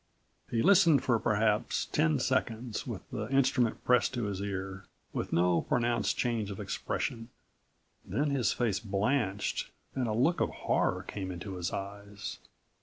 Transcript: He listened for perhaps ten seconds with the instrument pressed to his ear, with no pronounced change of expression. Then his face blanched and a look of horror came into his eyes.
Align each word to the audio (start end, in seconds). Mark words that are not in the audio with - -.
He 0.49 0.63
listened 0.63 1.03
for 1.03 1.19
perhaps 1.19 1.85
ten 1.85 2.17
seconds 2.17 2.87
with 2.87 3.07
the 3.11 3.29
instrument 3.29 3.83
pressed 3.85 4.15
to 4.15 4.23
his 4.23 4.41
ear, 4.41 4.85
with 5.13 5.31
no 5.31 5.61
pronounced 5.61 6.17
change 6.17 6.49
of 6.49 6.59
expression. 6.59 7.29
Then 8.03 8.31
his 8.31 8.51
face 8.51 8.79
blanched 8.79 9.69
and 9.93 10.07
a 10.07 10.13
look 10.13 10.41
of 10.41 10.49
horror 10.49 11.03
came 11.03 11.29
into 11.29 11.53
his 11.55 11.71
eyes. 11.71 12.39